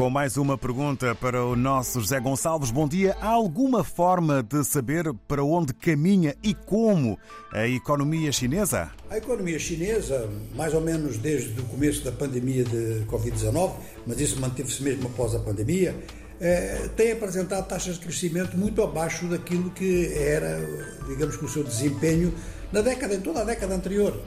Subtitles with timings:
[0.00, 2.70] Com mais uma pergunta para o nosso José Gonçalves.
[2.70, 3.14] Bom dia.
[3.20, 7.18] Há alguma forma de saber para onde caminha e como
[7.52, 8.90] a economia chinesa?
[9.10, 10.26] A economia chinesa,
[10.56, 13.74] mais ou menos desde o começo da pandemia de Covid-19,
[14.06, 15.94] mas isso manteve-se mesmo após a pandemia,
[16.40, 20.66] eh, tem apresentado taxas de crescimento muito abaixo daquilo que era,
[21.08, 22.32] digamos que o seu desempenho
[22.72, 24.18] na década, em toda a década anterior.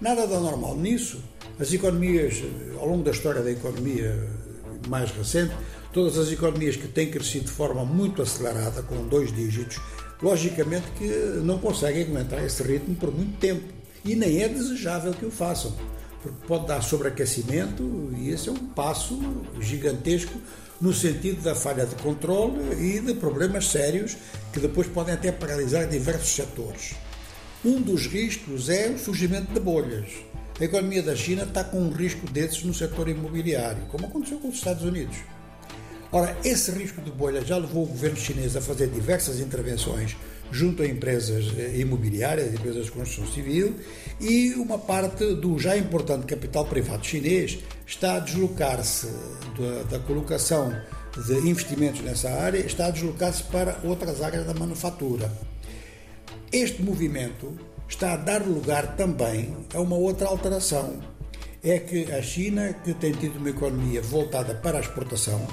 [0.00, 1.22] Nada de anormal nisso.
[1.60, 2.42] As economias,
[2.80, 4.42] ao longo da história da economia
[4.88, 5.54] mais recente,
[5.92, 9.80] todas as economias que têm crescido de forma muito acelerada, com dois dígitos,
[10.20, 11.06] logicamente que
[11.42, 13.62] não conseguem aguentar esse ritmo por muito tempo.
[14.04, 15.74] E nem é desejável que o façam,
[16.22, 19.18] porque pode dar sobreaquecimento e esse é um passo
[19.60, 20.38] gigantesco
[20.80, 24.16] no sentido da falha de controle e de problemas sérios
[24.52, 26.94] que depois podem até paralisar diversos setores.
[27.64, 30.06] Um dos riscos é o surgimento de bolhas.
[30.60, 34.48] A economia da China está com um risco desses no setor imobiliário, como aconteceu com
[34.48, 35.16] os Estados Unidos.
[36.12, 40.16] Ora, esse risco de bolha já levou o governo chinês a fazer diversas intervenções
[40.52, 43.74] junto a empresas eh, imobiliárias, empresas de construção civil,
[44.20, 49.08] e uma parte do já importante capital privado chinês está a deslocar-se
[49.58, 50.72] da, da colocação
[51.26, 55.32] de investimentos nessa área, está a deslocar-se para outras áreas da manufatura.
[56.52, 57.58] Este movimento
[57.94, 61.00] está a dar lugar também a uma outra alteração.
[61.62, 65.46] É que a China, que tem tido uma economia voltada para a exportação,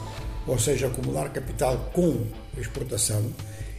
[0.47, 2.25] ou seja, acumular capital com
[2.58, 3.31] exportação,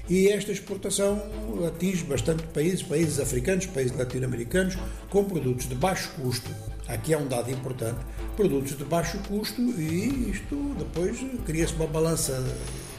[0.08, 1.20] e esta exportação
[1.66, 4.78] atinge bastante países, países africanos, países latino-americanos,
[5.10, 6.50] com produtos de baixo custo.
[6.86, 7.98] Aqui é um dado importante:
[8.36, 12.42] produtos de baixo custo, e isto depois cria-se uma balança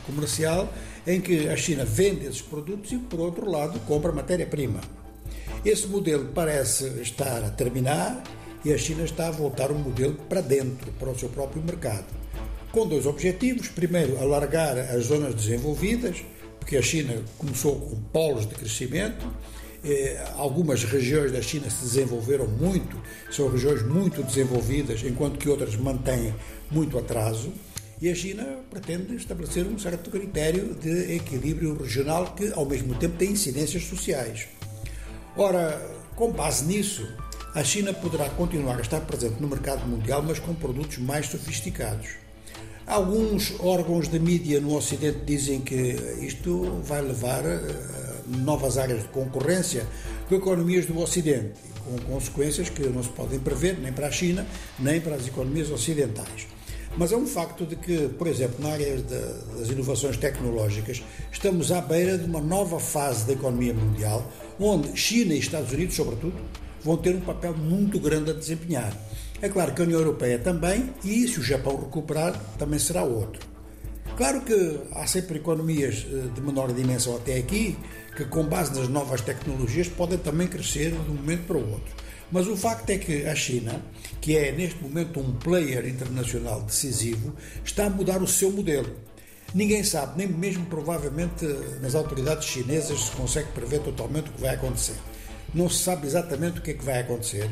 [0.06, 0.72] comercial
[1.08, 5.03] em que a China vende esses produtos e, por outro lado, compra matéria-prima.
[5.66, 8.22] Esse modelo parece estar a terminar
[8.66, 12.06] e a China está a voltar um modelo para dentro, para o seu próprio mercado.
[12.70, 16.18] Com dois objetivos: primeiro, alargar as zonas desenvolvidas,
[16.60, 19.26] porque a China começou com polos de crescimento.
[19.86, 23.02] Eh, algumas regiões da China se desenvolveram muito,
[23.32, 26.34] são regiões muito desenvolvidas, enquanto que outras mantêm
[26.70, 27.54] muito atraso.
[28.02, 33.16] E a China pretende estabelecer um certo critério de equilíbrio regional que, ao mesmo tempo,
[33.16, 34.48] tem incidências sociais.
[35.36, 35.82] Ora,
[36.16, 37.08] com base nisso,
[37.56, 42.10] a China poderá continuar a estar presente no mercado mundial, mas com produtos mais sofisticados.
[42.86, 45.76] Alguns órgãos de mídia no Ocidente dizem que
[46.22, 49.88] isto vai levar a novas áreas de concorrência
[50.30, 54.46] com economias do Ocidente, com consequências que não se podem prever nem para a China,
[54.78, 56.46] nem para as economias ocidentais.
[56.96, 61.82] Mas é um facto de que, por exemplo, na área das inovações tecnológicas, estamos à
[61.82, 66.36] beira de uma nova fase da economia mundial, onde China e Estados Unidos, sobretudo,
[66.84, 68.96] vão ter um papel muito grande a desempenhar.
[69.42, 73.42] É claro que a União Europeia também, e se o Japão recuperar, também será outro.
[74.16, 77.76] Claro que há sempre economias eh, de menor dimensão até aqui,
[78.16, 82.03] que com base nas novas tecnologias podem também crescer de um momento para o outro.
[82.34, 83.80] Mas o facto é que a China,
[84.20, 88.92] que é neste momento um player internacional decisivo, está a mudar o seu modelo.
[89.54, 91.46] Ninguém sabe, nem mesmo provavelmente
[91.80, 94.96] nas autoridades chinesas se consegue prever totalmente o que vai acontecer.
[95.54, 97.48] Não se sabe exatamente o que é que vai acontecer,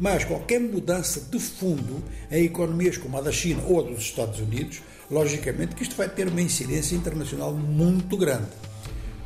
[0.00, 4.40] mas qualquer mudança de fundo em economias como a da China ou a dos Estados
[4.40, 8.50] Unidos, logicamente que isto vai ter uma incidência internacional muito grande.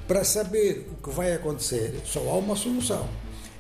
[0.06, 3.08] Para saber o que vai acontecer, só há uma solução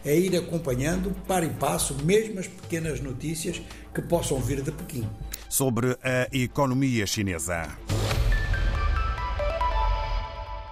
[0.04, 3.60] é ir acompanhando, para e passo, mesmo as pequenas notícias
[3.94, 5.08] que possam vir de Pequim.
[5.48, 7.68] Sobre a economia chinesa.